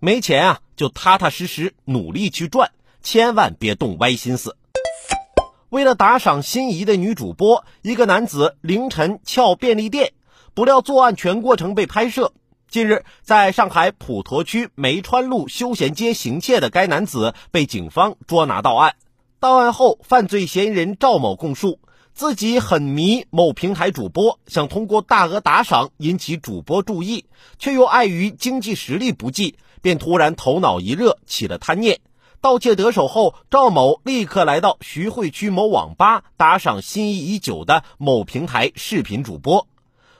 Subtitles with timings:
[0.00, 2.70] 没钱啊，就踏踏实实努力去赚，
[3.02, 4.56] 千万别动歪心思。
[5.70, 10.12] 为了打赏心仪的女主播，一个男子凌晨撬便利店，
[10.54, 12.32] 不料作案全过程被拍摄。
[12.70, 18.94] 近日，在上海普陀区梅川路休闲街行窃的该男子被警方捉拿到案。
[19.40, 21.80] 到案后，犯罪嫌疑人赵某供述，
[22.14, 27.24] 自己很迷某平台主播，想通过大额打赏引起主播注意，
[27.58, 29.56] 却又碍于经济实力不济。
[29.88, 32.00] 便突然头脑一热，起了贪念。
[32.42, 39.66] 盗窃得手后，赵某立刻来到徐汇区某网吧打赏心仪已久的某平台视频主播。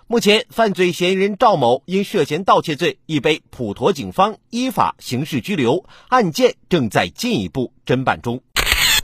[0.07, 8.41] 目前，犯罪嫌疑人赵某因涉嫌盗窃罪已被普陀警方依法刑事拘留，案件正在进一步侦办中。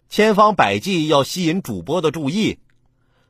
[0.09, 2.59] 千方百计要吸引主播的注意，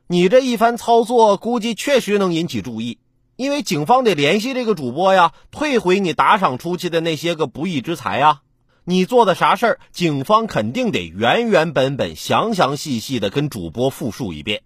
[0.07, 2.97] 你这一番操作估计确实能引起注意。
[3.37, 8.41] 因为警方得联系这个主播呀，退回你打赏出去的那些个不义之财啊！
[8.85, 14.61] 你做的啥事儿，警方肯定得原原本本、详详细细的跟主播复述一遍。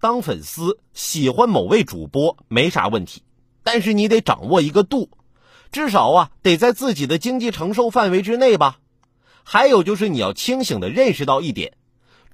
[0.00, 3.22] 当粉丝喜欢某位主播没啥问题，
[3.64, 5.10] 但是你得掌握一个度，
[5.72, 8.78] 至少啊得在自己的经济承受范围之内吧。
[9.42, 11.72] 还有就是你要清醒的认识到一点，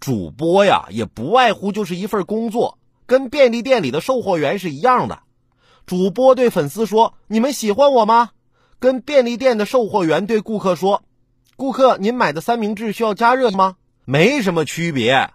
[0.01, 2.79] 主播呀也不外乎就是一份工作。
[3.07, 5.21] 跟便利店里的售货员是一样的，
[5.87, 8.31] 主播对粉丝说：“你们喜欢我吗？”
[8.81, 11.03] 跟便利店的售货员对顾客说
[11.57, 15.31] ：“顾客，您买的三明治需要加热吗？”没什么区别。